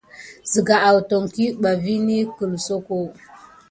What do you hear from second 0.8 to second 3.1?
àton kik à vini gəlsoko.